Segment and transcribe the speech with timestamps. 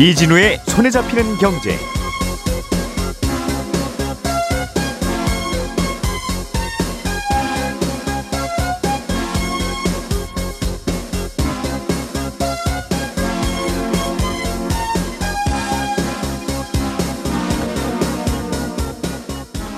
[0.00, 1.76] 이진우의 손에 잡히는 경제.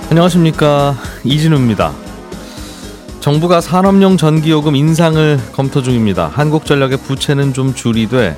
[0.08, 1.93] 안녕하십니까 이진우입니다.
[3.18, 6.29] 정부가 산업용 전기요금 인상을 검토 중입니다.
[6.29, 8.36] 한국전력의 부채는 좀 줄이되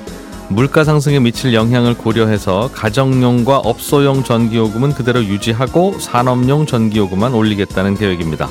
[0.49, 8.47] 물가 상승에 미칠 영향을 고려해서 가정용과 업소용 전기요금은 그대로 유지하고 산업용 전기요금만 올리겠다는 계획입니다.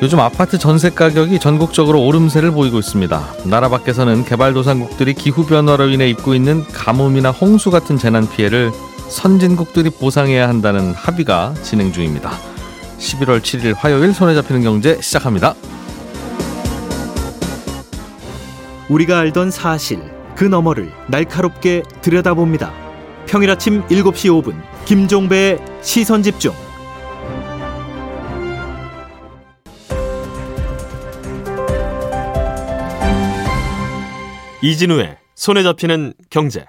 [0.00, 3.34] 요즘 아파트 전세 가격이 전국적으로 오름세를 보이고 있습니다.
[3.46, 8.70] 나라 밖에서는 개발도상국들이 기후변화로 인해 입고 있는 가뭄이나 홍수 같은 재난 피해를
[9.08, 12.30] 선진국들이 보상해야 한다는 합의가 진행 중입니다.
[12.98, 15.54] 11월 7일 화요일 손에 잡히는 경제 시작합니다.
[18.88, 22.72] 우리가 알던 사실 그 너머를 날카롭게 들여다봅니다.
[23.26, 26.52] 평일 아침 7시 5분 김종배의 시선 집중.
[34.62, 36.64] 이진우의 손에 잡히는 경제.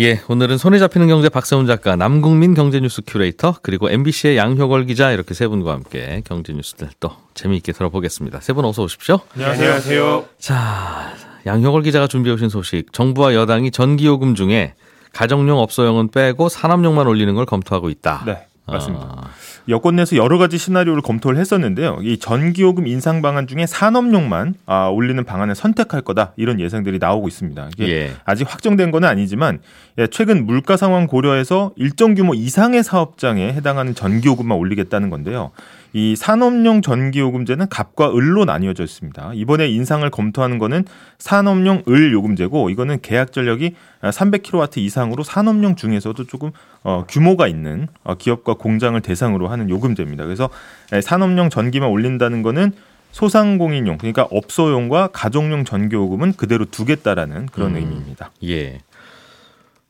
[0.00, 5.34] 예, 오늘은 손에 잡히는 경제 박세훈 작가, 남국민 경제뉴스 큐레이터, 그리고 MBC의 양효걸 기자 이렇게
[5.34, 8.40] 세 분과 함께 경제 뉴스들 또 재미있게 들어보겠습니다.
[8.40, 9.20] 세 분 어서 오십시오.
[9.34, 10.24] 안녕하세요.
[10.38, 11.12] 자,
[11.46, 12.92] 양효걸 기자가 준비해 오신 소식.
[12.92, 14.74] 정부와 여당이 전기요금 중에
[15.12, 18.22] 가정용 업소용은 빼고 산업용만 올리는 걸 검토하고 있다.
[18.26, 19.04] 네, 맞습니다.
[19.04, 19.30] 아,
[19.68, 21.98] 여권 내에서 여러 가지 시나리오를 검토를 했었는데요.
[22.02, 27.68] 이 전기요금 인상 방안 중에 산업용만 아, 올리는 방안을 선택할 거다 이런 예상들이 나오고 있습니다.
[27.74, 28.12] 이게 예.
[28.24, 29.60] 아직 확정된 건 아니지만
[29.98, 35.52] 예, 최근 물가 상황 고려해서 일정 규모 이상의 사업장에 해당하는 전기요금만 올리겠다는 건데요.
[35.94, 39.30] 이 산업용 전기요금제는 갑과 을로 나뉘어져 있습니다.
[39.34, 40.84] 이번에 인상을 검토하는 거는
[41.18, 46.50] 산업용 을 요금제고 이거는 계약 전력이 300kW 이상으로 산업용 중에서도 조금
[46.82, 50.24] 어, 규모가 있는 어, 기업과 공장을 대상으로 하는 요금제입니다.
[50.24, 50.50] 그래서
[50.92, 52.72] 예, 산업용 전기만 올린다는 거는
[53.12, 57.76] 소상공인용 그러니까 업소용과 가정용 전기요금은 그대로 두겠다라는 그런 음.
[57.76, 58.32] 의미입니다.
[58.42, 58.80] 예.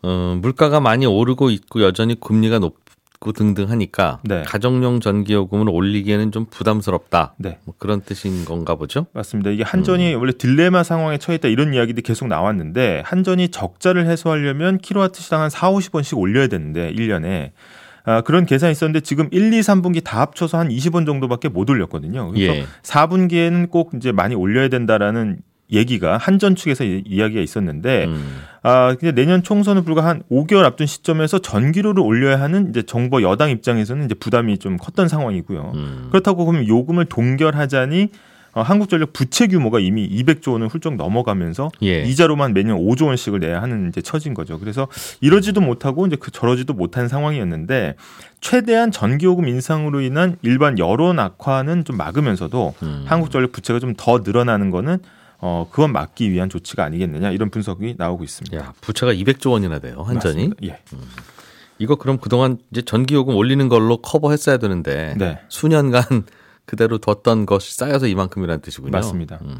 [0.03, 2.84] 어, 물가가 많이 오르고 있고 여전히 금리가 높
[3.25, 4.43] 고 등등 하니까 네.
[4.43, 7.35] 가정용 전기요금을 올리기에는 좀 부담스럽다.
[7.39, 7.59] 네.
[7.65, 9.07] 뭐 그런 뜻인 건가 보죠?
[9.15, 9.51] 맞습니다.
[9.51, 15.41] 이게 한전이 원래 딜레마 상황에 처했다 이런 이야기들이 계속 나왔는데 한전이 적자를 해소하려면 킬로와트 시당
[15.41, 17.53] 한 4, 50원씩 올려야 되는데 1년에
[18.05, 22.33] 아, 그런 계산이 있었는데 지금 1, 2, 3분기 다 합쳐서 한 20원 정도밖에 못 올렸거든요.
[22.33, 22.67] 그래서 예.
[22.83, 25.39] 4분기에는 꼭 이제 많이 올려야 된다라는
[25.73, 28.37] 얘기가 한전 측에서 이- 이야기가 있었는데 음.
[28.63, 33.51] 아, 근데 내년 총선을 불과 한 5개월 앞둔 시점에서 전기료를 올려야 하는 이제 정부 여당
[33.51, 35.73] 입장에서는 이제 부담이 좀 컸던 상황이고요.
[35.75, 36.09] 음.
[36.11, 38.09] 그렇다고 그러면 요금을 동결하자니
[38.57, 42.03] 어, 한국전력 부채 규모가 이미 200조 원을 훌쩍 넘어가면서 예.
[42.05, 44.61] 이자로만 매년 5조 원씩을 내야 하는 이제 처진 거죠.
[44.61, 44.87] 그래서
[45.21, 47.97] 이러지도 못하고 이제 그 저러지도 못한 상황이었는데
[48.41, 53.03] 최대한 전기요금 인상으로 인한 일반 여론 악화는 좀 막으면서도 음.
[53.07, 54.99] 한국전력 부채가 좀 더 늘어나는 거는
[55.47, 58.57] 어 그건 막기 위한 조치가 아니겠느냐 이런 분석이 나오고 있습니다.
[58.57, 60.03] 야, 부채가 200조 원이나 돼요.
[60.03, 60.53] 한전이.
[60.65, 60.79] 예.
[61.79, 65.39] 이거 그럼 그동안 이제 전기요금 올리는 걸로 커버했어야 되는데 네.
[65.51, 66.03] 수년간
[66.65, 68.93] 그대로 뒀던 것이 쌓여서 이만큼이라는 뜻이군요.
[68.93, 69.39] 맞습니다.
[69.43, 69.59] 음.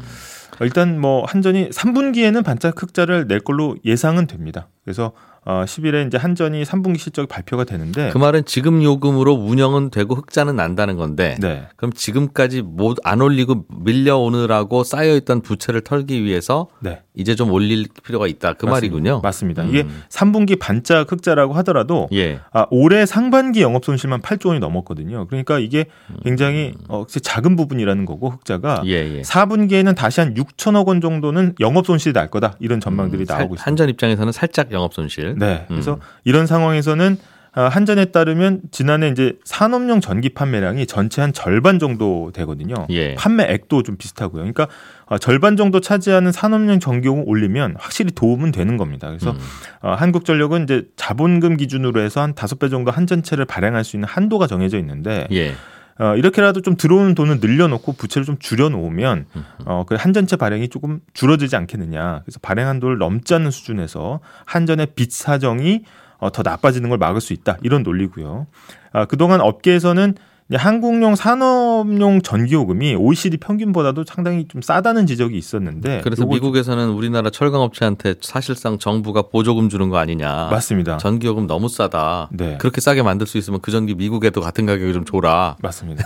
[0.61, 4.69] 일단 뭐 한전이 3분기에는 반짝 흑자를 낼 걸로 예상은 됩니다.
[4.85, 5.11] 그래서
[5.47, 10.55] 어 10일에 이제 한전이 3분기 실적 발표가 되는데 그 말은 지금 요금으로 운영은 되고 흑자는
[10.55, 11.67] 난다는 건데 네.
[11.75, 13.65] 그럼 지금까지 못 안 올리고
[14.09, 17.01] 밀려오느라고 쌓여있던 부채를 털기 위해서 네.
[17.13, 18.71] 이제 좀 올릴 필요가 있다 그 맞습니다.
[18.71, 19.21] 말이군요.
[19.21, 19.63] 맞습니다.
[19.63, 19.69] 음.
[19.69, 22.39] 이게 3분기 반짝 흑자라고 하더라도 예.
[22.51, 25.27] 아, 올해 상반기 영업 손실만 8조 원이 넘었거든요.
[25.27, 25.85] 그러니까 이게
[26.23, 28.87] 굉장히 어, 작은 부분이라는 거고 흑자가 음.
[28.87, 29.21] 예, 예.
[29.21, 32.55] 4분기에는 다시 한 6천억 원 정도는 영업 손실이 날 거다.
[32.59, 33.69] 이런 전망들이 음, 살- 나오고 있습니다.
[33.69, 35.35] 한전 입장에서는 살짝 영업 손실.
[35.37, 35.65] 네.
[35.67, 35.99] 그래서 음.
[36.23, 37.17] 이런 상황에서는
[37.57, 42.75] 아, 한전에 따르면 지난해 이제 산업용 전기 판매량이 전체 한 절반 정도 되거든요.
[42.89, 43.15] 예.
[43.15, 44.41] 판매액도 좀 비슷하고요.
[44.41, 44.67] 그러니까
[45.05, 49.07] 어, 절반 정도 차지하는 산업용 전기요금 올리면 확실히 도움은 되는 겁니다.
[49.07, 49.37] 그래서 음.
[49.81, 54.47] 어, 한국전력은 이제 자본금 기준으로 해서 한 다섯 배 정도 한전체를 발행할 수 있는 한도가
[54.47, 55.53] 정해져 있는데 예.
[55.97, 59.25] 어, 이렇게라도 좀 들어오는 돈을 늘려놓고 부채를 좀 줄여놓으면
[59.65, 62.21] 어, 그 한전체 발행이 조금 줄어들지 않겠느냐.
[62.25, 65.83] 그래서 발행 한도를 넘지 않는 수준에서 한전의 빚 사정이
[66.17, 67.57] 어, 더 나빠지는 걸 막을 수 있다.
[67.61, 68.47] 이런 논리고요.
[68.91, 70.15] 아, 그동안 업계에서는
[70.53, 78.77] 한국용 산업용 전기요금이 OECD 평균보다도 상당히 좀 싸다는 지적이 있었는데 그래서 미국에서는 우리나라 철강업체한테 사실상
[78.77, 80.49] 정부가 보조금 주는 거 아니냐.
[80.51, 80.97] 맞습니다.
[80.97, 82.29] 전기요금 너무 싸다.
[82.31, 82.59] 네.
[82.59, 85.55] 그렇게 싸게 만들 수 있으면 그 전기 미국에도 같은 가격에 좀 줘라.
[85.63, 86.03] 맞습니다.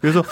[0.00, 0.24] 그래서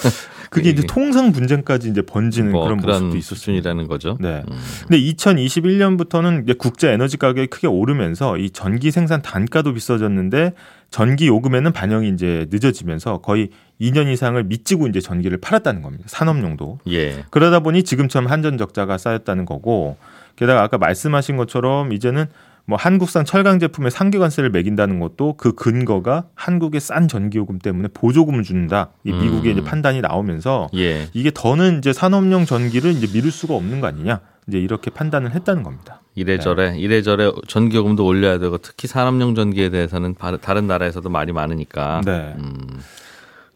[0.50, 3.36] 그게 이제 이게 통상 분쟁까지 이제 번지는 뭐 그런 그런 모습도 있었습니다.
[3.36, 4.16] 수준이라는 거죠.
[4.18, 4.42] 네.
[4.50, 4.58] 음.
[4.88, 10.54] 근데 2021년부터는 이제 국제 에너지 가격이 크게 오르면서 이 전기 생산 단가도 비싸졌는데
[10.90, 13.50] 전기 요금에는 반영이 이제 늦어지면서 거의
[13.80, 16.04] 2년 이상을 미치고 이제 전기를 팔았다는 겁니다.
[16.06, 16.78] 산업용도.
[16.88, 17.24] 예.
[17.30, 19.96] 그러다 보니 지금처럼 한전 적자가 쌓였다는 거고
[20.36, 22.26] 게다가 아까 말씀하신 것처럼 이제는
[22.64, 28.90] 뭐 한국산 철강 제품에 상계관세를 매긴다는 것도 그 근거가 한국의 싼 전기요금 때문에 보조금을 준다.
[29.04, 29.58] 이 미국의 음.
[29.58, 31.08] 이제 판단이 나오면서 예.
[31.14, 34.20] 이게 더는 이제 산업용 전기를 이제 미룰 수가 없는 거 아니냐.
[34.48, 36.02] 이제 이렇게 판단을 했다는 겁니다.
[36.18, 42.02] 이래저래 이래저래 전기요금도 올려야 되고 특히 산업용 전기에 대해서는 바- 다른 나라에서도 말이 많으니까.
[42.04, 42.34] 네.
[42.38, 42.58] 음.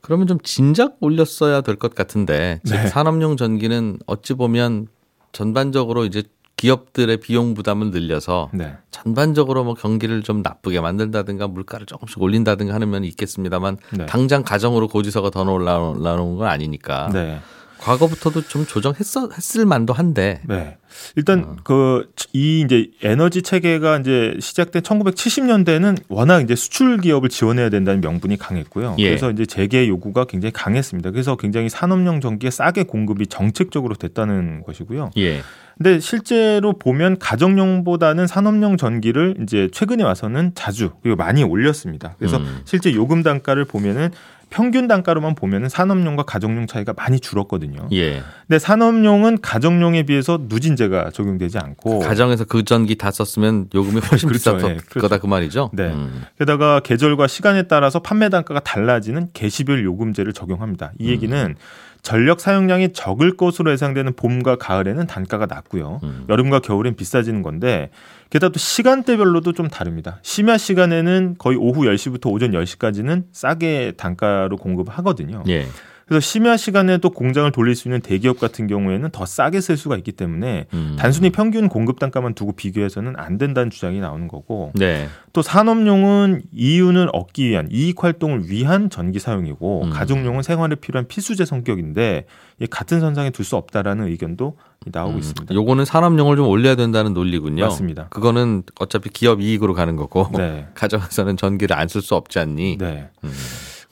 [0.00, 2.86] 그러면 좀 진작 올렸어야 될 것 같은데 즉 네.
[2.88, 4.88] 산업용 전기는 어찌 보면
[5.32, 6.22] 전반적으로 이제
[6.56, 8.76] 기업들의 비용 부담을 늘려서 네.
[8.90, 14.06] 전반적으로 뭐 경기를 좀 나쁘게 만든다든가 물가를 조금씩 올린다든가 하는 면이 있겠습니다만 네.
[14.06, 17.40] 당장 가정으로 고지서가 더 올라오는 건 아니니까 네.
[17.82, 20.76] 과거부터도 좀 조정했어 했을 만도 한데 네.
[21.16, 21.56] 일단 어.
[21.64, 28.96] 그이 이제 에너지 체계가 이제 시작된 1970년대는 워낙 이제 수출 기업을 지원해야 된다는 명분이 강했고요.
[28.98, 29.08] 예.
[29.08, 31.10] 그래서 이제 재개 요구가 굉장히 강했습니다.
[31.10, 35.10] 그래서 굉장히 산업용 전기에 싸게 공급이 정책적으로 됐다는 것이고요.
[35.16, 35.42] 예.
[35.76, 42.14] 근데 실제로 보면 가정용보다는 산업용 전기를 이제 최근에 와서는 자주 그리고 많이 올렸습니다.
[42.18, 42.60] 그래서 음.
[42.64, 44.10] 실제 요금 단가를 보면은
[44.52, 47.88] 평균 단가로만 보면은 산업용과 가정용 차이가 많이 줄었거든요.
[47.92, 48.22] 예.
[48.46, 54.58] 근데 산업용은 가정용에 비해서 누진제가 적용되지 않고 가정에서 그 전기 다 썼으면 요금이 훨씬 그렇죠.
[54.58, 55.00] 비쌌을 예, 그렇죠.
[55.00, 55.70] 거다 그 말이죠.
[55.72, 55.84] 네.
[55.84, 56.26] 음.
[56.38, 60.92] 게다가 계절과 시간에 따라서 판매 단가가 달라지는 계시별 요금제를 적용합니다.
[60.98, 61.54] 이 얘기는 음.
[62.02, 66.00] 전력 사용량이 적을 것으로 예상되는 봄과 가을에는 단가가 낮고요.
[66.02, 66.24] 음.
[66.28, 67.90] 여름과 겨울엔 비싸지는 건데
[68.28, 70.18] 게다가 또 시간대별로도 좀 다릅니다.
[70.22, 75.44] 심야 시간에는 거의 오후 10시부터 오전 10시까지는 싸게 단가로 공급을 하거든요.
[75.48, 75.66] 예.
[76.12, 80.12] 그래서 심야 시간에도 공장을 돌릴 수 있는 대기업 같은 경우에는 더 싸게 쓸 수가 있기
[80.12, 80.96] 때문에 음.
[80.98, 85.08] 단순히 평균 공급 단가만 두고 비교해서는 안 된다는 주장이 나오는 거고 네.
[85.32, 89.90] 또 산업용은 이윤을 얻기 위한 이익 활동을 위한 전기 사용이고 음.
[89.90, 92.26] 가정용은 생활에 필요한 필수재 성격인데
[92.60, 95.52] 이 같은 선상에 둘 수 없다라는 의견도 나오고 있습니다.
[95.52, 95.56] 음.
[95.56, 97.64] 요거는 산업용을 좀 올려야 된다는 논리군요.
[97.64, 98.08] 맞습니다.
[98.10, 100.66] 그거는 어차피 기업 이익으로 가는 거고 네.
[100.74, 102.76] 가정에서는 전기를 안 쓸 수 없지 않니?
[102.78, 103.08] 네.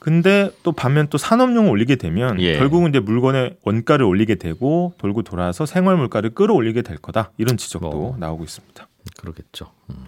[0.01, 0.23] 음.
[0.23, 2.59] 근데 또 반면 또 산업용을 올리게 되면 예.
[2.59, 7.91] 결국은 이제 물건의 원가를 올리게 되고 돌고 돌아서 생활 물가를 끌어올리게 될 거다 이런 지적도
[7.91, 8.17] 뭐.
[8.19, 8.89] 나오고 있습니다.
[9.19, 9.67] 그러겠죠.
[9.91, 10.07] 음.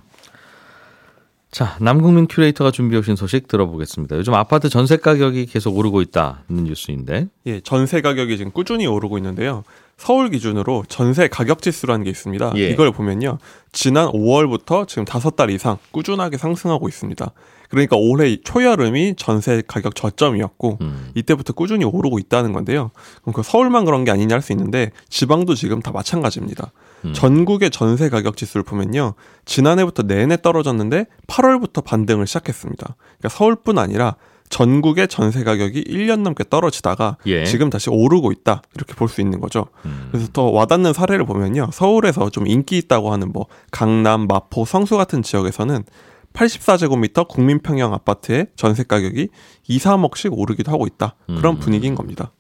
[1.51, 4.17] 자, 남국민 큐레이터가 준비해 오신 소식 들어보겠습니다.
[4.17, 7.29] 요즘 아파트 전세 가격이 계속 오르고 있다는 뉴스인데.
[7.45, 9.63] 예, 전세 가격이 지금 꾸준히 오르고 있는데요.
[9.99, 12.55] 서울 기준으로 전세 가격 지수라는 게 있습니다.
[12.57, 12.71] 예.
[12.71, 13.37] 이걸 보면요.
[13.71, 17.31] 지난 5월부터 지금 5달 이상 꾸준하게 상승하고 있습니다.
[17.73, 21.11] 그러니까 올해 초여름이 전세 가격 저점이었고 음.
[21.15, 22.91] 이때부터 꾸준히 오르고 있다는 건데요.
[23.23, 26.71] 그럼 그 서울만 그런 게 아니냐 할 수 있는데 지방도 지금 다 마찬가지입니다.
[27.07, 27.13] 음.
[27.15, 29.15] 전국의 전세 가격 지수를 보면요.
[29.47, 32.95] 지난해부터 내내 떨어졌는데 8월부터 반등을 시작했습니다.
[33.19, 34.17] 그러니까 서울뿐 아니라
[34.51, 37.47] 전국의 전세 가격이 1년 넘게 떨어지다가 예.
[37.47, 38.61] 지금 다시 오르고 있다.
[38.75, 39.69] 이렇게 볼 수 있는 거죠.
[39.87, 40.09] 음.
[40.11, 41.71] 그래서 더 와닿는 사례를 보면요.
[41.73, 45.85] 서울에서 좀 인기 있다고 하는 뭐 강남, 마포, 성수 같은 지역에서는
[46.33, 49.29] 84제곱미터 국민평형 아파트의 전세 가격이
[49.69, 51.15] 2, 3억씩 오르기도 하고 있다.
[51.27, 51.61] 그런 음.
[51.61, 52.33] 분위기인 겁니다.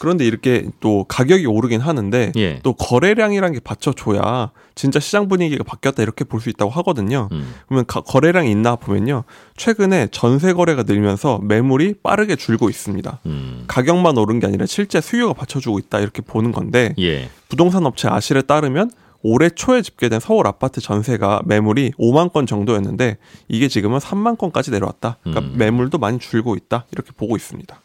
[0.00, 2.60] 그런데 이렇게 또 가격이 오르긴 하는데 예.
[2.62, 7.28] 또 거래량이란 게 받쳐줘야 진짜 시장 분위기가 바뀌었다 이렇게 볼 수 있다고 하거든요.
[7.32, 7.52] 음.
[7.66, 9.24] 그러면 가- 거래량이 있나 보면요.
[9.56, 13.18] 최근에 전세 거래가 늘면서 매물이 빠르게 줄고 있습니다.
[13.26, 13.64] 음.
[13.66, 17.28] 가격만 오른 게 아니라 실제 수요가 받쳐주고 있다 이렇게 보는 건데 예.
[17.48, 23.68] 부동산 업체 아실에 따르면 올해 초에 집계된 서울 아파트 전세가 매물이 5만 건 정도였는데 이게
[23.68, 25.18] 지금은 3만 건까지 내려왔다.
[25.22, 25.58] 그러니까 음.
[25.58, 27.80] 매물도 많이 줄고 있다 이렇게 보고 있습니다.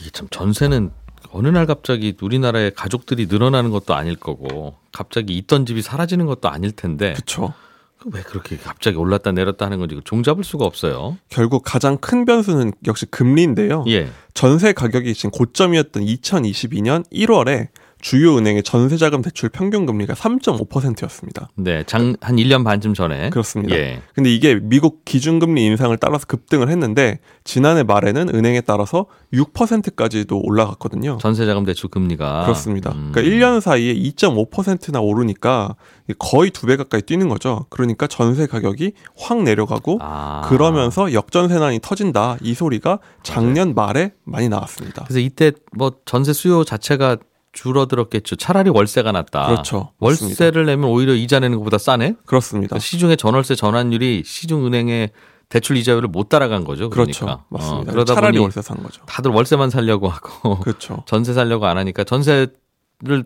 [0.00, 0.90] 이게 참 전세는
[1.32, 6.72] 어느 날 갑자기 우리나라에 가족들이 늘어나는 것도 아닐 거고 갑자기 있던 집이 사라지는 것도 아닐
[6.72, 7.54] 텐데 그렇죠.
[7.98, 11.18] 그왜 그렇게 갑자기 올랐다 내렸다 하는 건지 종잡을 수가 없어요.
[11.28, 13.84] 결국 가장 큰 변수는 역시 금리인데요.
[13.88, 14.08] 예.
[14.32, 17.68] 전세 가격이 지금 고점이었던 2022년 1월에
[18.00, 21.50] 주요 은행의 전세자금 대출 평균 금리가 3.5%였습니다.
[21.56, 23.30] 네, 장, 한 1년 반쯤 전에.
[23.30, 23.76] 그렇습니다.
[23.76, 24.00] 예.
[24.14, 31.18] 근데 이게 미국 기준금리 인상을 따라서 급등을 했는데 지난해 말에는 은행에 따라서 6%까지도 올라갔거든요.
[31.20, 32.44] 전세자금 대출 금리가.
[32.44, 32.92] 그렇습니다.
[32.92, 33.10] 음.
[33.12, 35.74] 그러니까 1년 사이에 2.5%나 오르니까
[36.18, 37.66] 거의 두 배 가까이 뛰는 거죠.
[37.68, 40.42] 그러니까 전세 가격이 확 내려가고 아.
[40.44, 42.36] 그러면서 역전세난이 터진다.
[42.42, 45.02] 이 소리가 작년 말에 많이 나왔습니다.
[45.04, 47.16] 그래서 이때 뭐 전세 수요 자체가
[47.52, 48.36] 줄어들었겠죠.
[48.36, 49.46] 차라리 월세가 낫다.
[49.48, 49.92] 그렇죠.
[49.98, 50.44] 맞습니다.
[50.44, 52.14] 월세를 내면 오히려 이자 내는 것보다 싸네.
[52.26, 52.68] 그렇습니다.
[52.68, 55.10] 그러니까 시중의 전월세 전환율이 시중 은행의
[55.48, 56.90] 대출 이자율을 못 따라간 거죠.
[56.90, 57.24] 그렇죠.
[57.24, 57.44] 그러니까.
[57.48, 57.90] 맞습니다.
[57.90, 59.02] 어, 그러다 차라리 보니 월세 산 거죠.
[59.06, 61.02] 다들 월세만 살려고 하고 그렇죠.
[61.06, 62.50] 전세 살려고 안 하니까 전세를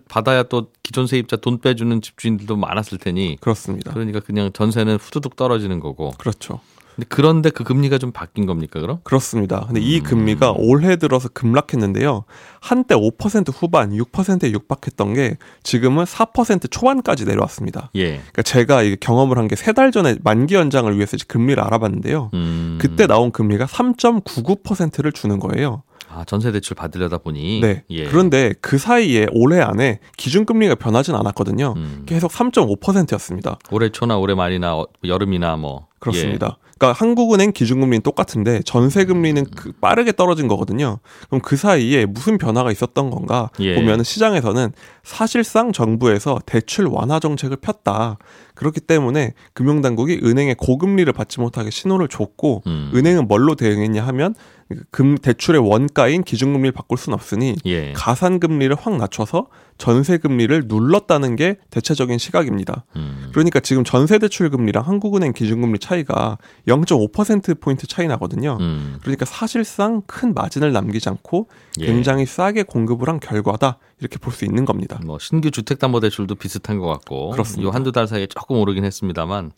[0.08, 3.92] 받아야 또 기존 세입자 돈 빼주는 집주인들도 많았을 테니 그렇습니다.
[3.92, 6.12] 그러니까 그냥 전세는 후두둑 떨어지는 거고.
[6.16, 6.60] 그렇죠.
[6.96, 8.98] 근데 그런데 그 금리가 좀 바뀐 겁니까 그럼?
[9.04, 9.64] 그렇습니다.
[9.66, 10.02] 근데 이 음.
[10.04, 12.24] 금리가 올해 들어서 급락했는데요.
[12.60, 17.90] 한때 5% 후반, 6%에 육박했던 게 지금은 4% 초반까지 내려왔습니다.
[17.96, 18.10] 예.
[18.18, 22.30] 그러니까 제가 이게 경험을 한 게 세 달 전에 만기 연장을 위해서 금리를 알아봤는데요.
[22.34, 22.78] 음.
[22.80, 25.82] 그때 나온 금리가 3.99%를 주는 거예요.
[26.08, 27.60] 아 전세 대출 받으려다 보니.
[27.60, 27.82] 네.
[27.90, 28.04] 예.
[28.04, 31.74] 그런데 그 사이에 올해 안에 기준금리가 변하진 않았거든요.
[31.76, 32.02] 음.
[32.06, 33.58] 계속 3.5%였습니다.
[33.70, 35.88] 올해 초나 올해 말이나 어, 여름이나 뭐.
[35.98, 36.58] 그렇습니다.
[36.78, 40.98] 그러니까 한국은행 기준금리는 똑같은데 전세금리는 그 빠르게 떨어진 거거든요.
[41.28, 43.74] 그럼 그 사이에 무슨 변화가 있었던 건가 예.
[43.76, 48.18] 보면 시장에서는 사실상 정부에서 대출 완화 정책을 폈다.
[48.54, 52.90] 그렇기 때문에 금융당국이 은행에 고금리를 받지 못하게 신호를 줬고 음.
[52.94, 54.34] 은행은 뭘로 대응했냐 하면
[54.90, 57.92] 금 대출의 원가인 기준금리를 바꿀 수는 없으니 예.
[57.92, 62.84] 가산금리를 확 낮춰서 전세금리를 눌렀다는 게 대체적인 시각입니다.
[62.96, 63.28] 음.
[63.32, 68.56] 그러니까 지금 전세대출 금리랑 한국은행 기준금리 차이가 0.5%포인트 차이 나거든요.
[68.60, 68.98] 음.
[69.02, 71.48] 그러니까 사실상 큰 마진을 남기지 않고
[71.80, 71.86] 예.
[71.86, 73.78] 굉장히 싸게 공급을 한 결과다.
[74.00, 74.98] 이렇게 볼 수 있는 겁니다.
[75.04, 77.68] 뭐 신규 주택담보대출도 비슷한 것 같고 그렇습니다.
[77.68, 79.52] 요 한두 달 사이에 조금 오르긴 했습니다만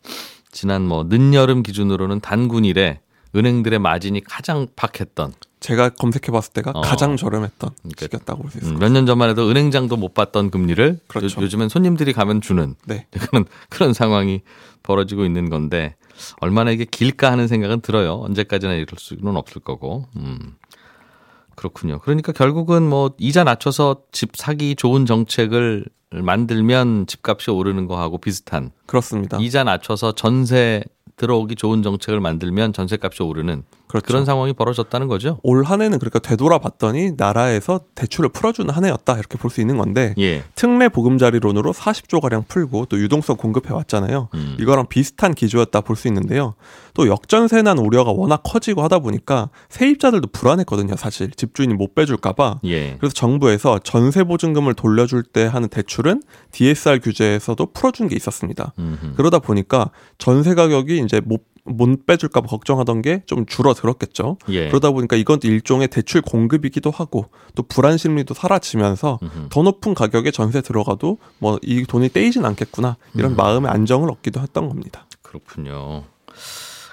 [0.51, 2.99] 지난 뭐 늦여름 기준으로는 단군일에
[3.37, 6.81] 은행들의 마진이 가장 박했던 제가 검색해 봤을 때가 어.
[6.81, 8.79] 가장 저렴했던 그러니까 시기였다고 볼 수 있습니다.
[8.85, 11.41] 몇년 전만 해도 은행장도 못 받던 금리를 그렇죠.
[11.41, 13.07] 요, 즘엔 손님들이 가면 주는 네.
[13.29, 14.41] 그런 그런 상황이
[14.83, 15.95] 벌어지고 있는 건데
[16.41, 18.15] 얼마나 이게 길까 하는 생각은 들어요.
[18.21, 20.05] 언제까지나 이럴 수는 없을 거고.
[20.15, 20.55] 음.
[21.55, 21.99] 그렇군요.
[21.99, 29.37] 그러니까 결국은 뭐 이자 낮춰서 집 사기 좋은 정책을 만들면 집값이 오르는 거하고 비슷한 그렇습니다.
[29.41, 30.83] 이자 낮춰서 전세
[31.17, 34.05] 들어오기 좋은 정책을 만들면 전세값이 오르는 그렇죠.
[34.07, 35.39] 그런 상황이 벌어졌다는 거죠.
[35.43, 40.13] 올 한 해는 그러니까 되돌아봤더니 나라에서 대출을 풀어주는 한 해였다 이렇게 볼 수 있는 건데
[40.17, 40.43] 예.
[40.55, 44.29] 특례 보금자리론으로 40조 가량 풀고 또 유동성 공급해 왔잖아요.
[44.33, 44.57] 음.
[44.59, 46.53] 이거랑 비슷한 기조였다 볼 수 있는데요.
[46.93, 50.95] 또 역전세 난 우려가 워낙 커지고 하다 보니까 세입자들도 불안했거든요.
[50.95, 52.59] 사실 집주인이 못 빼줄까봐.
[52.65, 52.97] 예.
[52.97, 58.73] 그래서 정부에서 전세 보증금을 돌려줄 때 하는 대출은 DSR 규제에서도 풀어준 게 있었습니다.
[58.79, 59.13] 음흠.
[59.15, 64.37] 그러다 보니까 전세 가격이 이제 못, 못 빼줄까 봐 걱정하던 게 좀 줄어들었겠죠.
[64.49, 64.67] 예.
[64.69, 69.47] 그러다 보니까 이건 일종의 대출 공급이기도 하고 또 불안 심리도 사라지면서 음흠.
[69.49, 73.35] 더 높은 가격에 전세 들어가도 뭐 이 돈이 떼이진 않겠구나 이런 음.
[73.35, 75.05] 마음의 안정을 얻기도 했던 겁니다.
[75.21, 76.03] 그렇군요.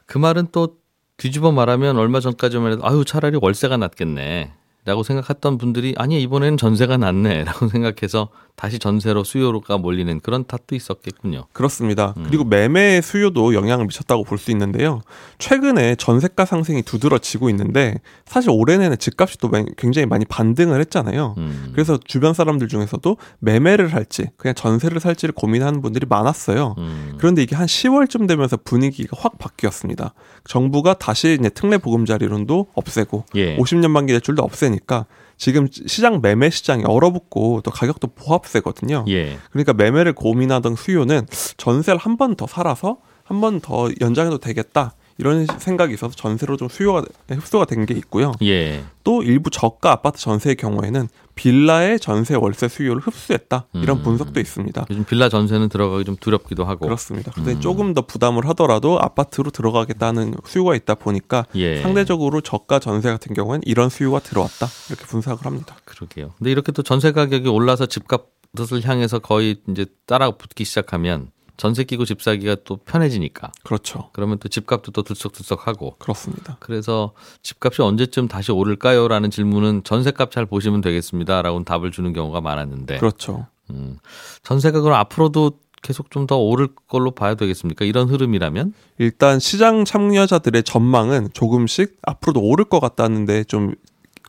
[0.07, 0.77] 그 말은 또
[1.17, 4.53] 뒤집어 말하면 얼마 전까지만 해도 아유 차라리 월세가 낫겠네.
[4.87, 10.77] 라고 생각했던 분들이 아니 이번에는 전세가 낫네 라고 생각해서 다시 전세로 수요가 몰리는 그런 탓도
[10.77, 11.47] 있었겠군요.
[11.53, 12.15] 그렇습니다.
[12.19, 12.25] 음.
[12.29, 15.01] 그리고 매매 수요도 영향을 미쳤다고 볼 수 있는데요.
[15.39, 21.35] 최근에 전세가 상승이 두드러지고 있는데 사실 올해 내내 집값이 또 굉장히 많이 반등을 했잖아요.
[21.39, 21.71] 음.
[21.73, 26.75] 그래서 주변 사람들 중에서도 매매를 할지 그냥 전세를 살지를 고민하는 분들이 많았어요.
[26.79, 27.15] 음.
[27.19, 30.13] 그런데 이게 한 10월쯤 되면서 분위기가 확 바뀌었습니다.
[30.47, 33.57] 정부가 다시 이제 특례 보금자리론도 없애고 예.
[33.57, 39.05] 50년 만기 대출도 없애니 까 지금 시장 매매 시장이 얼어붙고 또 가격도 보합세거든요.
[39.09, 39.39] 예.
[39.51, 41.27] 그러니까 매매를 고민하던 수요는
[41.57, 44.95] 전세를 한 번 더 살아서 한 번 더 연장해도 되겠다.
[45.19, 48.33] 이런 생각이 있어서 전세로 좀 수요가 흡수가 된 게 있고요.
[48.43, 48.85] 예.
[49.05, 53.67] 또 일부 저가 아파트 전세의 경우에는 빌라의 전세 월세 수요를 흡수했다.
[53.75, 54.03] 이런 음.
[54.03, 54.87] 분석도 있습니다.
[54.91, 56.87] 요즘 빌라 전세는 들어가기 좀 두렵기도 하고.
[56.87, 57.33] 그렇습니다.
[57.33, 57.61] 근데 음.
[57.61, 61.83] 조금 더 부담을 하더라도 아파트로 들어가겠다는 수요가 있다 보니까 예.
[61.83, 64.69] 상대적으로 저가 전세 같은 경우에는 이런 수요가 들어왔다.
[64.89, 65.77] 이렇게 분석을 합니다.
[65.85, 66.33] 그러게요.
[66.39, 72.05] 근데 이렇게 또 전세 가격이 올라서 집값을 향해서 거의 이제 따라 붙기 시작하면 전세 끼고
[72.05, 73.53] 집 사기가 또 편해지니까.
[73.63, 74.11] 그렇죠.
[74.13, 75.97] 그러면 또 집값도 또 들썩들썩하고.
[75.99, 76.57] 그렇습니다.
[76.61, 79.09] 그래서 집값이 언제쯤 다시 오를까요?
[79.09, 81.43] 라는 질문은 전세값 잘 보시면 되겠습니다.
[81.43, 82.99] 라고 답을 주는 경우가 많았는데.
[82.99, 83.47] 그렇죠.
[83.71, 83.99] 음,
[84.43, 87.85] 전세가 그럼 앞으로도 계속 좀 더 오를 걸로 봐야 되겠습니까?
[87.85, 88.73] 이런 흐름이라면?
[88.99, 93.75] 일단 시장 참여자들의 전망은 조금씩 앞으로도 오를 것 같다는데 좀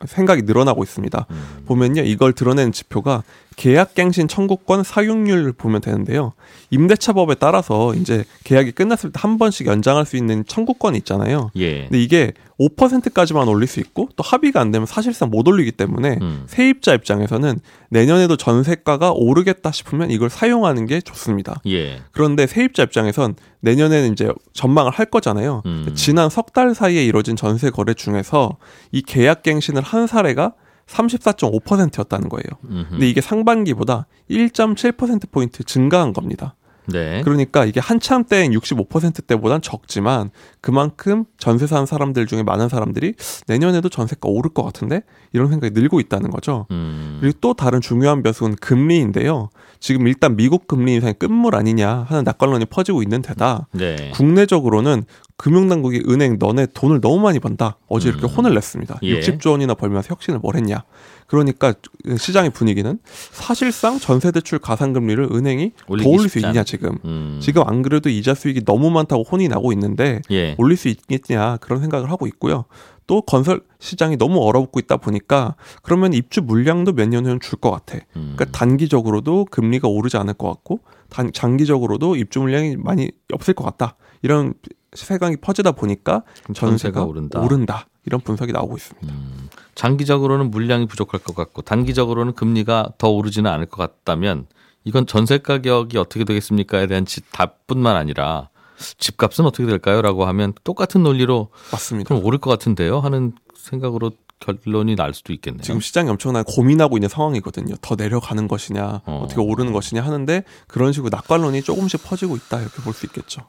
[0.05, 1.25] 생각이 늘어나고 있습니다.
[1.31, 1.63] 음.
[1.65, 3.23] 보면요, 이걸 드러내는 지표가
[3.55, 6.33] 계약갱신 청구권 사용률을 보면 되는데요.
[6.71, 11.49] 임대차법에 따라서 이제 계약이 끝났을 때 한 번씩 연장할 수 있는 청구권이 있잖아요.
[11.55, 11.83] 예.
[11.83, 16.43] 근데 이게 5%까지만 올릴 수 있고 또 합의가 안 되면 사실상 못 올리기 때문에 음.
[16.47, 17.59] 세입자 입장에서는
[17.89, 21.61] 내년에도 전세가가 오르겠다 싶으면 이걸 사용하는 게 좋습니다.
[21.67, 22.01] 예.
[22.11, 25.63] 그런데 세입자 입장에선 내년에는 이제 전망을 할 거잖아요.
[25.65, 25.91] 음.
[25.95, 28.57] 지난 석 달 사이에 이뤄진 전세 거래 중에서
[28.91, 30.53] 이 계약갱신을 한 사례가
[30.87, 32.43] 34.5%였다는 거예요.
[32.69, 32.89] 음흠.
[32.91, 36.55] 근데 이게 상반기보다 1.7%포인트 증가한 겁니다.
[36.87, 37.21] 네.
[37.23, 40.29] 그러니까 이게 한참 때인 65%대보단 적지만
[40.61, 43.13] 그만큼 전세 사는 사람들 중에 많은 사람들이
[43.47, 45.01] 내년에도 전세가 오를 것 같은데
[45.33, 46.67] 이런 생각이 늘고 있다는 거죠.
[46.71, 47.17] 음.
[47.21, 49.49] 그리고 또 다른 중요한 변수는 금리인데요.
[49.79, 54.11] 지금 일단 미국 금리 인상이 끝물 아니냐 하는 낙관론이 퍼지고 있는 데다 네.
[54.13, 55.03] 국내적으로는
[55.37, 57.77] 금융당국이 은행 너네 돈을 너무 많이 번다.
[57.87, 58.29] 어제 이렇게 음.
[58.29, 58.99] 혼을 냈습니다.
[59.03, 59.19] 예.
[59.19, 60.83] 60조 원이나 벌면서 혁신을 뭘 했냐.
[61.27, 61.73] 그러니까
[62.17, 62.99] 시장의 분위기는
[63.31, 66.97] 사실상 전세대출 가상금리를 은행이 더 올릴 수 있냐 않- 지금.
[67.03, 67.39] 음.
[67.41, 70.55] 지금 안 그래도 이자 수익이 너무 많다고 혼이 나고 있는데 예.
[70.57, 72.65] 올릴 수 있겠냐 그런 생각을 하고 있고요.
[73.07, 77.69] 또 건설 시장이 너무 얼어붙고 있다 보니까 그러면 입주 물량도 몇 년 후엔 줄 것
[77.71, 77.97] 같아.
[78.15, 78.33] 음.
[78.35, 83.95] 그러니까 단기적으로도 금리가 오르지 않을 것 같고 단, 장기적으로도 입주 물량이 많이 없을 것 같다.
[84.21, 84.53] 이런
[84.95, 86.23] 세강이 퍼지다 보니까
[86.53, 87.39] 전세가 전세가 오른다.
[87.41, 87.87] 오른다.
[88.05, 89.07] 이런 분석이 나오고 있습니다.
[89.13, 89.49] 음.
[89.75, 94.47] 장기적으로는 물량이 부족할 것 같고 단기적으로는 금리가 더 오르지는 않을 것 같다면
[94.83, 98.49] 이건 전세 가격이 어떻게 되겠습니까에 대한 지- 답뿐만 아니라
[98.97, 102.07] 집값은 어떻게 될까요?라고 하면 똑같은 논리로 맞습니다.
[102.09, 105.63] 그럼 오를 것 같은데요 하는 생각으로 결론이 날 수도 있겠네요.
[105.63, 107.75] 지금 시장이 엄청나게 고민하고 있는 상황이거든요.
[107.81, 109.21] 더 내려가는 것이냐, 어.
[109.23, 109.27] 어.
[109.27, 113.47] 떻게 오르는 것이냐 하는데 그런 식으로 낙관론이 조금씩 퍼지고 있다 이렇게 볼 수 있겠죠.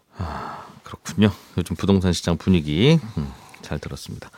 [0.87, 1.33] 그렇군요.
[1.59, 3.29] 요즘 부동산 시장 분위기 음,
[3.61, 4.31] 잘 들었습니다.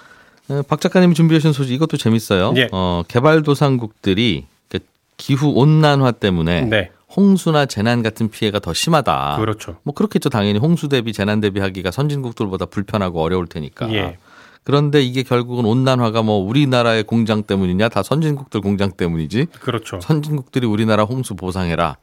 [0.49, 2.55] 어, 박 작가님이 준비하신 소식 이것도 재밌어요.
[2.57, 2.69] 예.
[2.73, 4.79] 어, 개발도상국들이 그
[5.19, 6.91] 기후 온난화 때문에 네.
[7.15, 9.37] 홍수나 재난 같은 피해가 더 심하다.
[9.39, 9.77] 그렇죠.
[9.83, 10.31] 뭐 그렇겠죠.
[10.31, 13.93] 당연히 홍수 대비 재난 대비하기가 선진국들보다 불편하고 어려울 테니까.
[13.93, 14.17] 예.
[14.65, 19.47] 그런데 이게 결국은 온난화가 뭐 우리나라의 공장 때문이냐 다 선진국들 공장 때문이지.
[19.61, 20.01] 그렇죠.
[20.01, 21.97] 선진국들이 우리나라 홍수 보상해라.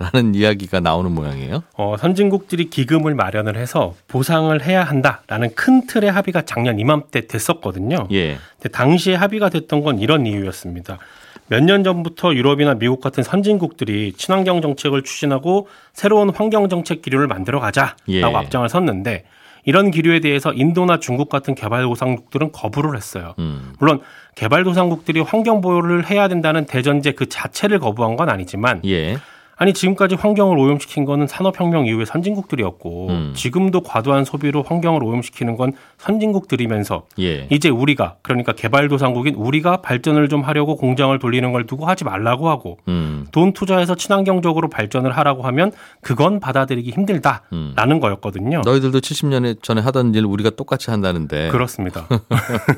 [0.00, 1.62] 라는 이야기가 나오는 모양이에요.
[1.74, 8.08] 어, 선진국들이 기금을 마련을 해서 보상을 해야 한다라는 큰 틀의 합의가 작년 이맘때 됐었거든요.
[8.10, 8.38] 예.
[8.56, 10.98] 근데 당시에 합의가 됐던 건 이런 이유였습니다.
[11.48, 17.60] 몇 년 전부터 유럽이나 미국 같은 선진국들이 친환경 정책을 추진하고 새로운 환경 정책 기류를 만들어
[17.60, 18.22] 가자라고 예.
[18.22, 19.24] 앞장을 섰는데
[19.64, 23.34] 이런 기류에 대해서 인도나 중국 같은 개발도상국들은 거부를 했어요.
[23.40, 23.74] 음.
[23.78, 24.00] 물론
[24.36, 29.18] 개발도상국들이 환경 보호를 해야 된다는 대전제 그 자체를 거부한 건 아니지만 예.
[29.60, 33.32] 아니 지금까지 환경을 오염시킨 거는 산업혁명 이후의 선진국들이었고 음.
[33.36, 37.46] 지금도 과도한 소비로 환경을 오염시키는 건 선진국들이면서 예.
[37.50, 42.78] 이제 우리가 그러니까 개발도상국인 우리가 발전을 좀 하려고 공장을 돌리는 걸 두고 하지 말라고 하고
[42.88, 43.26] 음.
[43.32, 48.00] 돈 투자해서 친환경적으로 발전을 하라고 하면 그건 받아들이기 힘들다라는 음.
[48.00, 48.62] 거였거든요.
[48.64, 51.50] 너희들도 70년 전에 하던 일 우리가 똑같이 한다는데.
[51.50, 52.08] 그렇습니다.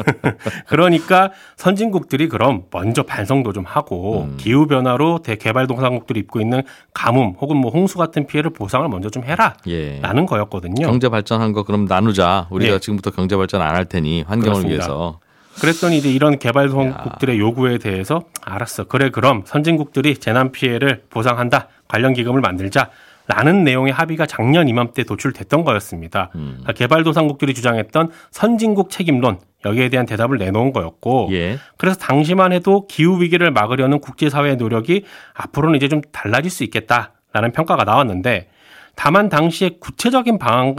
[0.67, 4.37] 그러니까 선진국들이 그럼 먼저 반성도 좀 하고 음.
[4.37, 6.65] 기후 변화로 대개발도상국들이 입고 있는
[6.95, 10.01] 가뭄 혹은 뭐 홍수 같은 피해를 보상을 먼저 좀 해라라는 예.
[10.27, 10.87] 거였거든요.
[10.87, 12.47] 경제 발전한 거 그럼 나누자.
[12.51, 12.79] 우리가 예.
[12.79, 14.75] 지금부터 경제 발전 안 할 테니 환경을 그렇습니다.
[14.85, 15.21] 위해서.
[15.61, 18.85] 그랬더니 이제 이런 개발도상국들의 요구에 대해서 알았어.
[18.85, 21.69] 그래 그럼 선진국들이 재난 피해를 보상한다.
[21.89, 22.89] 관련 기금을 만들자.
[23.35, 26.31] 라는 내용의 합의가 작년 이맘때 도출됐던 거였습니다.
[26.35, 26.59] 음.
[26.61, 31.59] 그러니까 개발도상국들이 주장했던 선진국 책임론 여기에 대한 대답을 내놓은 거였고 예.
[31.79, 37.85] 그래서 당시만 해도 기후 위기를 막으려는 국제사회의 노력이 앞으로는 이제 좀 달라질 수 있겠다라는 평가가
[37.85, 38.49] 나왔는데
[38.97, 40.77] 다만 당시에 구체적인 방안은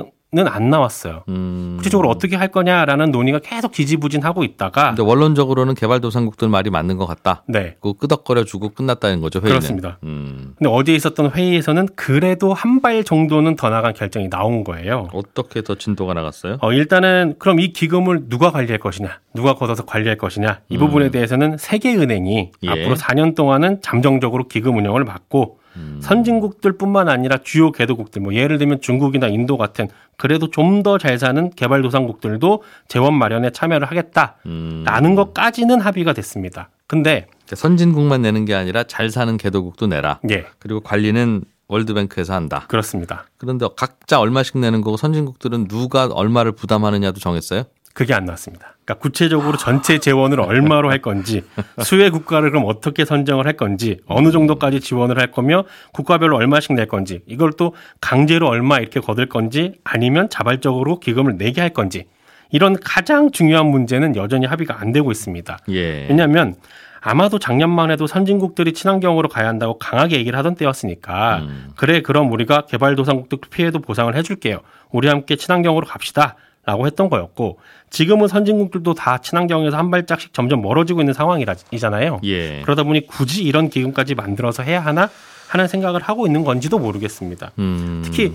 [0.47, 1.23] 안 나왔어요.
[1.29, 1.75] 음.
[1.77, 7.43] 구체적으로 어떻게 할 거냐라는 논의가 계속 지지부진하고 있다가 근데 원론적으로는 개발도상국들 말이 맞는 것 같다.
[7.47, 7.75] 네.
[7.81, 9.59] 그 끄덕거려 주고 끝났다는 거죠, 회의는.
[9.59, 9.97] 그렇습니다.
[10.03, 10.53] 음.
[10.57, 15.07] 근데 어제 있었던 회의에서는 그래도 한 발 정도는 더 나간 결정이 나온 거예요.
[15.13, 16.57] 어떻게 더 진도가 나갔어요?
[16.61, 21.57] 어, 일단은 그럼 이 기금을 누가 관리할 것이냐, 누가 걷어서 관리할 것이냐 이 부분에 대해서는
[21.57, 22.69] 세계은행이 예.
[22.69, 25.99] 앞으로 4년 동안은 잠정적으로 기금 운영을 맡고 음.
[26.01, 31.49] 선진국들뿐만 아니라 주요 개도국들, 뭐 예를 들면 중국이나 인도 같은 그래도 좀 더 잘 사는
[31.49, 35.15] 개발도상국들도 재원 마련에 참여를 하겠다라는 음.
[35.15, 36.69] 것까지는 합의가 됐습니다.
[36.87, 40.19] 근데 그러니까 선진국만 내는 게 아니라 잘 사는 개도국도 내라.
[40.29, 42.65] 예, 그리고 관리는 월드뱅크에서 한다.
[42.67, 43.25] 그렇습니다.
[43.37, 47.63] 그런데 각자 얼마씩 내는 거고 선진국들은 누가 얼마를 부담하느냐도 정했어요?
[47.93, 48.75] 그게 안 나왔습니다.
[48.83, 51.43] 그러니까 구체적으로 전체 재원을 얼마로 할 건지,
[51.83, 56.87] 수혜 국가를 그럼 어떻게 선정을 할 건지, 어느 정도까지 지원을 할 거며 국가별로 얼마씩 낼
[56.87, 62.05] 건지, 이걸 또 강제로 얼마 이렇게 거둘 건지, 아니면 자발적으로 기금을 내게 할 건지,
[62.49, 65.57] 이런 가장 중요한 문제는 여전히 합의가 안 되고 있습니다.
[65.69, 66.07] 예.
[66.07, 66.55] 왜냐하면
[67.01, 71.71] 아마도 작년만 해도 선진국들이 친환경으로 가야 한다고 강하게 얘기를 하던 때였으니까 음.
[71.75, 74.59] 그래 그럼 우리가 개발도상국들 피해도 보상을 해줄게요.
[74.91, 76.35] 우리 함께 친환경으로 갑시다.
[76.65, 82.21] 라고 했던 거였고 지금은 선진국들도 다 친환경에서 한 발짝씩 점점 멀어지고 있는 상황이잖아요.
[82.23, 82.61] 예.
[82.61, 85.09] 그러다 보니 굳이 이런 기금까지 만들어서 해야 하나
[85.49, 87.51] 하는 생각을 하고 있는 건지도 모르겠습니다.
[87.59, 88.01] 음.
[88.05, 88.33] 특히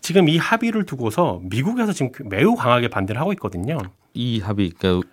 [0.00, 3.78] 지금 이 합의를 두고서 미국에서 지금 매우 강하게 반대를 하고 있거든요.
[4.14, 5.06] 이 합의 그러니까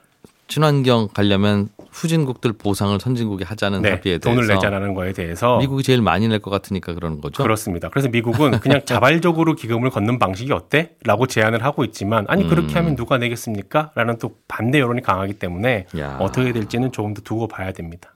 [0.54, 6.02] 친환경 가려면 후진국들 보상을 선진국이 하자는 네, 합의에 대해서 돈을 내자라는 거에 대해서 미국이 제일
[6.04, 7.42] 많이 낼 것 같으니까 그러는 거죠.
[7.42, 7.90] 그렇습니다.
[7.90, 10.92] 그래서 미국은 그냥 자발적으로 기금을 걷는 방식이 어때?
[11.06, 12.78] 라고 제안을 하고 있지만 아니 그렇게 음.
[12.78, 13.92] 하면 누가 내겠습니까?
[13.96, 16.18] 라는 또 반대 여론이 강하기 때문에 야.
[16.20, 18.13] 어떻게 될지는 조금 더 두고 봐야 됩니다.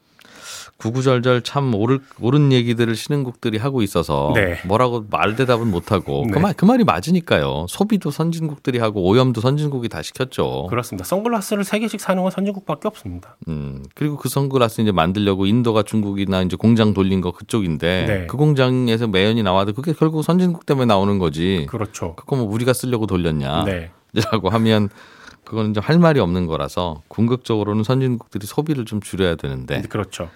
[0.78, 4.60] 구구절절 참 옳을, 옳은 얘기들을 신흥국들이 하고 있어서 네.
[4.66, 6.40] 뭐라고 말 대답은 못하고 그, 네.
[6.40, 7.66] 말, 그 말이 맞으니까요.
[7.68, 10.68] 소비도 선진국들이 하고 오염도 선진국이 다 시켰죠.
[10.70, 11.06] 그렇습니다.
[11.06, 13.38] 선글라스를 세 개씩 사는 건 선진국밖에 없습니다.
[13.48, 18.28] 음, 그리고 그 선글라스 이제 만들려고 인도가 중국이나 이제 공장 돌린 거 그쪽인데 네.
[18.28, 21.66] 그 공장에서 매연이 나와도 그게 결국 선진국 때문에 나오는 거지.
[21.70, 22.16] 그렇죠.
[22.16, 23.64] 그거 뭐 우리가 쓰려고 돌렸냐?
[23.66, 23.92] 네.
[24.32, 24.90] 라고 하면
[25.44, 30.30] 그거는 이제 할 말이 없는 거라서 궁극적으로는 선진국들이 소비를 좀 줄여야 되는데 그렇죠.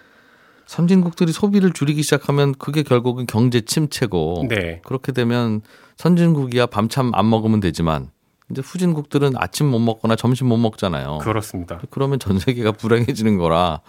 [0.71, 4.79] 선진국들이 소비를 줄이기 시작하면 그게 결국은 경제 침체고 네.
[4.85, 5.59] 그렇게 되면
[5.97, 8.09] 선진국이야 밤참 안 먹으면 되지만
[8.49, 11.17] 이제 후진국들은 아침 못 먹거나 점심 못 먹잖아요.
[11.23, 11.81] 그렇습니다.
[11.89, 13.81] 그러면 전 세계가 불행해지는 거라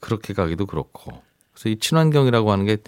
[0.00, 1.12] 그렇게 가기도 그렇고.
[1.52, 2.78] 그래서 이 친환경이라고 하는 게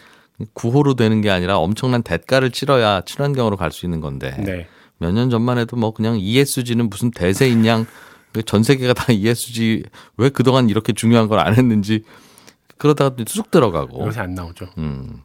[0.54, 4.66] 구호로 되는 게 아니라 엄청난 대가를 치러야 친환경으로 갈 수 있는 건데 네.
[4.96, 9.82] 몇년 전만 해도 뭐 그냥 ESG는 무슨 대세인 양그 전 세계가 다 ESG
[10.16, 12.02] 왜 그동안 이렇게 중요한 걸 안 했는지
[12.78, 14.68] 그러다가 쑥 들어가고 요새 안 나오죠.
[14.78, 15.22] 음,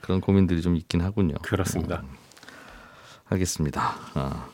[0.00, 1.34] 그런 고민들이 좀 있긴 하군요.
[1.42, 2.02] 그렇습니다.
[3.26, 3.94] 알겠습니다.
[4.14, 4.46] 아.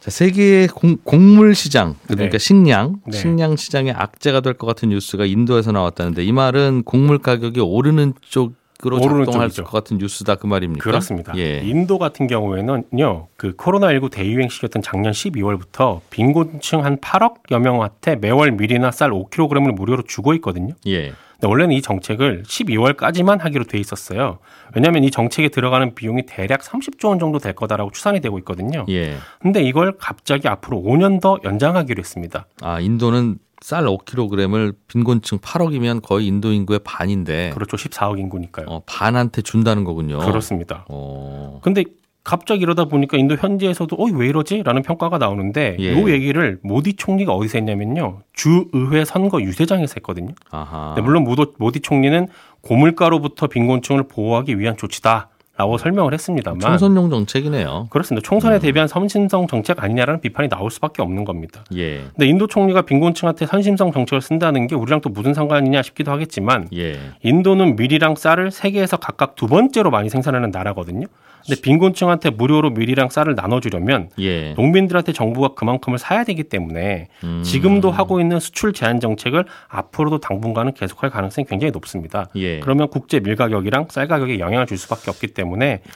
[0.00, 2.38] 자, 세계의 공, 곡물 시장 그러니까 네.
[2.38, 3.16] 식량, 네.
[3.16, 8.54] 식량 시장의 악재가 될 것 같은 뉴스가 인도에서 나왔다는데 이 말은 곡물 가격이 오르는 쪽
[8.92, 9.64] 오르는 작동할 쪽이죠.
[9.64, 10.82] 것 같은 뉴스다 그 말입니까?
[10.82, 11.32] 그렇습니다.
[11.36, 11.60] 예.
[11.64, 18.90] 인도 같은 경우에는요, 그 코로나19 대유행 시기였던 작년 12월부터 빈곤층 한 8억여 명한테 매월 밀이나
[18.90, 20.74] 쌀 5kg을 무료로 주고 있거든요.
[20.86, 21.12] 예.
[21.34, 24.38] 근데 원래는 이 정책을 12월까지만 하기로 돼 있었어요.
[24.74, 28.86] 왜냐하면 이 정책에 들어가는 비용이 대략 30조 원 정도 될 거다라고 추산이 되고 있거든요.
[28.88, 29.16] 예.
[29.40, 32.46] 근데 이걸 갑자기 앞으로 5년 더 연장하기로 했습니다.
[32.62, 37.78] 아, 인도는 쌀 5kg을 빈곤층 8억이면 거의 인도 인구의 반인데 그렇죠.
[37.78, 38.66] 14억 인구니까요.
[38.68, 40.18] 어, 반한테 준다는 거군요.
[40.18, 40.84] 그렇습니다.
[40.90, 41.60] 어.
[41.62, 41.84] 근데
[42.24, 44.64] 갑자기 이러다 보니까 인도 현지에서도 어이 왜 이러지?
[44.64, 45.94] 라는 평가가 나오는데 예.
[45.94, 48.20] 이 얘기를 모디 총리가 어디서 했냐면요.
[48.34, 50.34] 주의회 선거 유세장에서 했거든요.
[50.50, 50.92] 아하.
[50.94, 52.28] 네, 물론 모디 총리는
[52.60, 55.30] 고물가로부터 빈곤층을 보호하기 위한 조치다.
[55.56, 57.86] 라고 설명을 했습니다만 총선용 정책이네요.
[57.90, 58.26] 그렇습니다.
[58.26, 61.64] 총선에 대비한 선심성 정책 아니냐라는 비판이 나올 수밖에 없는 겁니다.
[61.76, 62.06] 예.
[62.10, 66.98] 근데 인도 총리가 빈곤층한테 선심성 정책을 쓴다는 게 우리랑 또 무슨 상관이냐 싶기도 하겠지만 예.
[67.22, 71.06] 인도는 밀이랑 쌀을 세계에서 각각 두 번째로 많이 생산하는 나라거든요.
[71.46, 74.54] 근데 빈곤층한테 무료로 밀이랑 쌀을 나눠주려면 예.
[74.54, 77.42] 농민들한테 정부가 그만큼을 사야 되기 때문에 음.
[77.44, 82.28] 지금도 하고 있는 수출 제한 정책을 앞으로도 당분간은 계속할 가능성이 굉장히 높습니다.
[82.36, 82.60] 예.
[82.60, 85.43] 그러면 국제 밀 가격이랑 쌀 가격에 영향을 줄 수밖에 없기 때문에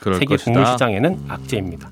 [0.01, 0.51] 그럴 세계 것이다.
[0.51, 0.55] 음.
[0.55, 1.91] 곡물 시장에는 악재입니다.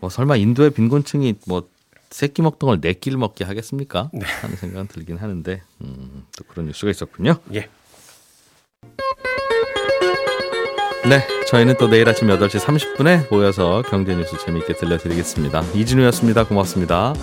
[0.00, 1.68] 뭐 설마 인도의 빈곤층이 뭐
[2.10, 4.10] 새끼 먹던 걸네 끼를 먹게 하겠습니까?
[4.12, 4.24] 네.
[4.24, 7.36] 하는 생각은 들긴 하는데 음, 또 그런 뉴스가 있었군요.
[7.54, 7.68] 예.
[11.08, 15.62] 네, 저희는 또 내일 아침 8시 30분에 모여서 경제 뉴스 재미있게 들려드리겠습니다.
[15.74, 16.44] 이진우였습니다.
[16.44, 17.14] 고맙습니다.